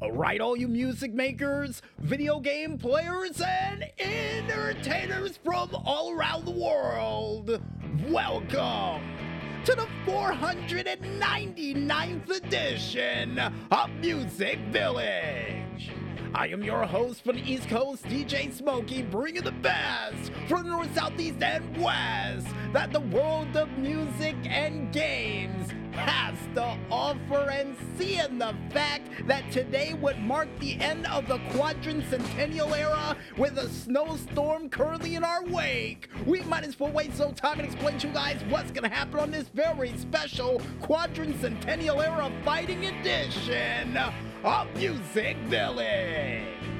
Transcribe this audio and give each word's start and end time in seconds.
Uh, 0.00 0.06
Alright, 0.06 0.40
all 0.40 0.56
you 0.56 0.68
music 0.68 1.12
makers, 1.14 1.82
video 1.98 2.40
game 2.40 2.78
players, 2.78 3.40
and 3.40 3.84
entertainers 3.98 5.38
from 5.42 5.70
all 5.84 6.12
around 6.12 6.44
the 6.44 6.50
world, 6.50 7.60
welcome 8.08 9.02
to 9.64 9.74
the 9.74 9.86
499th 10.06 12.30
edition 12.30 13.38
of 13.38 13.90
Music 14.00 14.58
Village. 14.70 15.90
I 16.34 16.48
am 16.48 16.62
your 16.62 16.84
host 16.84 17.24
from 17.24 17.36
the 17.36 17.50
East 17.50 17.66
Coast, 17.68 18.04
DJ 18.04 18.52
Smokey, 18.52 19.00
bringing 19.02 19.44
the 19.44 19.52
best 19.52 20.30
from 20.48 20.64
the 20.64 20.70
North, 20.70 20.92
Southeast, 20.94 21.42
and 21.42 21.82
West 21.82 22.46
that 22.72 22.92
the 22.92 23.00
world 23.00 23.56
of 23.56 23.70
music 23.78 24.36
and 24.44 24.92
games 24.92 25.35
has 26.06 26.38
to 26.54 26.78
offer 26.90 27.50
and 27.50 27.76
seeing 27.98 28.38
the 28.38 28.54
fact 28.70 29.08
that 29.26 29.50
today 29.50 29.92
would 29.94 30.18
mark 30.20 30.48
the 30.60 30.80
end 30.80 31.04
of 31.06 31.26
the 31.26 31.38
quadricentennial 31.50 32.70
era 32.78 33.16
with 33.36 33.58
a 33.58 33.68
snowstorm 33.68 34.68
currently 34.68 35.16
in 35.16 35.24
our 35.24 35.44
wake. 35.44 36.08
We 36.24 36.42
might 36.42 36.64
as 36.64 36.78
well 36.78 36.92
waste 36.92 37.18
no 37.18 37.32
time 37.32 37.58
and 37.58 37.66
explain 37.66 37.98
to 37.98 38.06
you 38.06 38.14
guys 38.14 38.40
what's 38.48 38.70
gonna 38.70 38.88
happen 38.88 39.18
on 39.18 39.30
this 39.32 39.48
very 39.48 39.96
special 39.98 40.60
quadricentennial 40.80 42.04
era 42.04 42.30
fighting 42.44 42.86
edition 42.86 43.96
of 44.44 44.74
Music 44.76 45.36
Village 45.48 46.75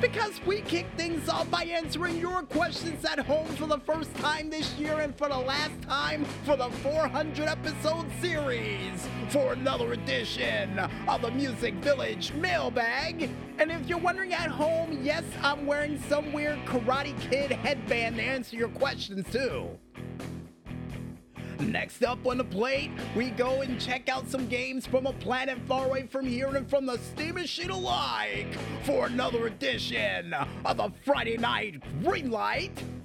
because 0.00 0.40
we 0.46 0.60
kick 0.62 0.86
things 0.96 1.28
off 1.28 1.50
by 1.50 1.64
answering 1.64 2.18
your 2.18 2.42
questions 2.42 3.04
at 3.04 3.18
home 3.20 3.46
for 3.56 3.66
the 3.66 3.78
first 3.80 4.14
time 4.16 4.50
this 4.50 4.74
year 4.74 5.00
and 5.00 5.16
for 5.16 5.28
the 5.28 5.38
last 5.38 5.80
time 5.82 6.24
for 6.44 6.56
the 6.56 6.68
400 6.82 7.48
episode 7.48 8.06
series 8.20 9.08
for 9.30 9.54
another 9.54 9.92
edition 9.92 10.78
of 11.08 11.22
the 11.22 11.30
Music 11.30 11.74
Village 11.76 12.32
mailbag. 12.34 13.30
And 13.58 13.72
if 13.72 13.88
you're 13.88 13.98
wondering 13.98 14.34
at 14.34 14.48
home, 14.48 15.00
yes, 15.02 15.24
I'm 15.42 15.66
wearing 15.66 16.00
some 16.08 16.32
weird 16.32 16.58
Karate 16.66 17.18
Kid 17.30 17.52
headband 17.52 18.16
to 18.16 18.22
answer 18.22 18.56
your 18.56 18.68
questions 18.68 19.26
too. 19.32 19.78
Next 21.60 22.04
up 22.04 22.24
on 22.24 22.38
the 22.38 22.44
plate, 22.44 22.90
we 23.16 23.30
go 23.30 23.62
and 23.62 23.80
check 23.80 24.08
out 24.08 24.28
some 24.28 24.46
games 24.46 24.86
from 24.86 25.06
a 25.06 25.12
planet 25.14 25.58
far 25.66 25.86
away 25.86 26.06
from 26.06 26.24
here 26.24 26.54
and 26.54 26.68
from 26.68 26.86
the 26.86 26.98
steam 26.98 27.34
machine 27.34 27.70
alike 27.70 28.56
for 28.84 29.06
another 29.06 29.48
edition 29.48 30.34
of 30.64 30.76
the 30.76 30.90
Friday 31.04 31.36
Night 31.36 31.82
Greenlight. 32.02 32.70
Then 32.76 32.97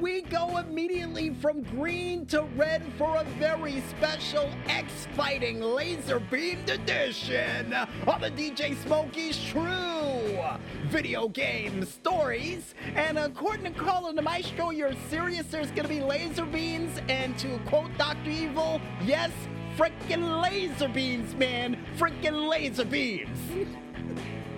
we 0.00 0.22
go 0.22 0.56
immediately 0.58 1.34
from 1.42 1.62
green 1.62 2.24
to 2.24 2.42
red 2.56 2.82
for 2.96 3.16
a 3.16 3.24
very 3.38 3.82
special 3.82 4.50
X 4.66 5.06
Fighting 5.14 5.60
Laser 5.60 6.20
Beamed 6.20 6.70
edition 6.70 7.74
of 7.74 8.20
the 8.20 8.30
DJ 8.30 8.76
Smokey's 8.82 9.42
True 9.44 10.40
Video 10.88 11.28
Game 11.28 11.84
Stories. 11.84 12.74
And 12.94 13.18
according 13.18 13.74
to 13.74 14.06
and 14.08 14.16
the 14.16 14.22
Maestro, 14.22 14.70
you're 14.70 14.94
serious 15.10 15.46
there's 15.48 15.70
gonna 15.72 15.88
be 15.88 16.00
laser 16.00 16.46
beams, 16.46 16.98
and 17.08 17.36
to 17.38 17.58
quote 17.66 17.90
Dr. 17.98 18.30
Evil, 18.30 18.80
yes, 19.04 19.30
frickin' 19.76 20.42
laser 20.42 20.88
beams, 20.88 21.34
man, 21.34 21.76
frickin' 21.98 22.48
laser 22.48 22.86
beams. 22.86 23.38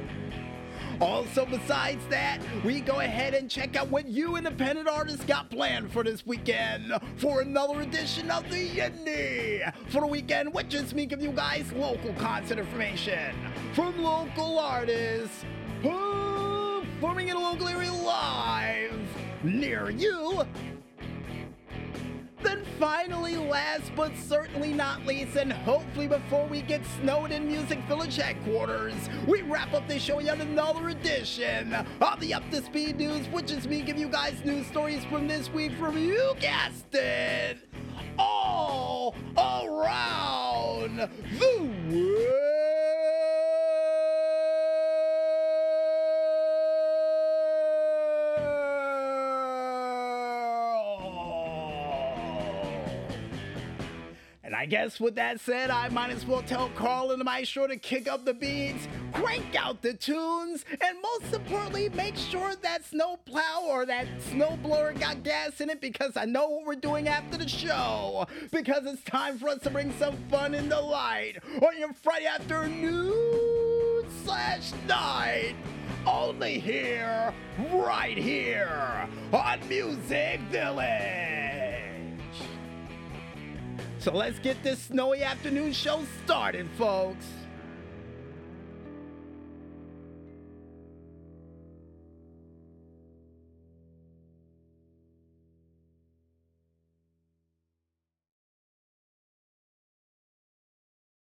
Also, 1.03 1.45
besides 1.45 2.07
that, 2.11 2.39
we 2.65 2.81
go 2.81 3.01
ahead 3.01 3.35
and 3.35 3.51
check 3.51 3.75
out 3.75 3.89
what 3.89 4.07
you 4.07 4.37
independent 4.37 4.87
artists 4.87 5.25
got 5.25 5.51
planned 5.51 5.91
for 5.91 6.05
this 6.05 6.25
weekend 6.25 6.93
for 7.17 7.41
another 7.41 7.81
edition 7.81 8.31
of 8.31 8.49
the 8.49 8.69
Indie. 8.69 9.75
For 9.89 10.01
the 10.01 10.07
weekend, 10.07 10.55
which 10.55 10.73
is 10.75 10.95
me 10.95 11.07
giving 11.07 11.25
you 11.25 11.33
guys? 11.33 11.73
Local 11.73 12.13
concert 12.15 12.61
information 12.61 13.35
from 13.75 14.01
local 14.01 14.61
artists 14.61 15.45
performing 15.83 17.31
in 17.31 17.37
a 17.37 17.41
local 17.41 17.67
area 17.67 17.93
live 17.93 19.01
near 19.43 19.91
you 19.91 20.45
finally, 22.83 23.37
last 23.37 23.95
but 23.95 24.11
certainly 24.17 24.73
not 24.73 25.07
least, 25.07 25.37
and 25.37 25.53
hopefully 25.53 26.09
before 26.09 26.45
we 26.49 26.61
get 26.63 26.85
snowed 27.01 27.31
in 27.31 27.47
Music 27.47 27.79
Village 27.87 28.17
headquarters, 28.17 29.09
we 29.25 29.41
wrap 29.43 29.73
up 29.73 29.87
this 29.87 30.03
show 30.03 30.19
yet 30.19 30.41
another 30.41 30.89
edition 30.89 31.73
of 32.01 32.19
the 32.19 32.35
Up 32.35 32.43
to 32.51 32.61
Speed 32.61 32.97
News, 32.97 33.29
which 33.29 33.53
is 33.53 33.69
me 33.69 33.83
giving 33.83 34.03
you 34.03 34.09
guys 34.09 34.35
news 34.45 34.67
stories 34.67 35.05
from 35.05 35.29
this 35.29 35.49
week 35.51 35.71
from 35.79 35.97
you 35.97 36.35
guessed 36.41 36.93
it, 36.93 37.59
all 38.19 39.15
around 39.39 41.09
the 41.39 41.71
world. 41.89 42.12
I 54.63 54.67
guess 54.67 55.01
with 55.01 55.17
that 55.17 55.41
said, 55.41 55.71
I 55.71 55.89
might 55.89 56.11
as 56.11 56.25
well 56.25 56.41
tell 56.41 56.69
Carl 56.77 57.11
and 57.11 57.21
the 57.21 57.25
Maestro 57.25 57.67
to 57.67 57.77
kick 57.77 58.07
up 58.07 58.25
the 58.25 58.33
beats, 58.33 58.87
crank 59.13 59.57
out 59.57 59.83
the 59.83 59.93
tunes, 59.93 60.65
and 60.71 60.99
most 61.03 61.35
importantly, 61.35 61.89
make 61.89 62.15
sure 62.15 62.55
that 62.63 62.85
snowplow 62.85 63.65
or 63.67 63.85
that 63.87 64.07
snowblower 64.31 64.97
got 65.01 65.25
gas 65.25 65.61
in 65.61 65.69
it 65.69 65.81
because 65.81 66.17
I 66.17 66.27
know 66.27 66.49
what 66.49 66.65
we're 66.65 66.77
doing 66.77 67.09
after 67.09 67.37
the 67.37 67.49
show. 67.49 68.25
Because 68.53 68.87
it's 68.87 69.03
time 69.03 69.37
for 69.37 69.49
us 69.49 69.59
to 69.63 69.71
bring 69.71 69.93
some 69.99 70.17
fun 70.31 70.55
in 70.55 70.69
the 70.69 70.81
light 70.81 71.43
on 71.61 71.77
your 71.77 71.93
Friday 71.95 72.27
afternoon 72.27 74.05
slash 74.25 74.71
night. 74.87 75.57
Only 76.07 76.61
here, 76.61 77.35
right 77.73 78.17
here 78.17 79.09
on 79.33 79.69
Music 79.69 80.39
Village. 80.53 81.52
So 84.03 84.13
let's 84.13 84.41
get 84.41 84.61
this 84.65 84.81
snowy 84.81 85.23
afternoon 85.23 85.73
show 85.73 86.03
started, 86.25 86.69
folks. 86.77 87.25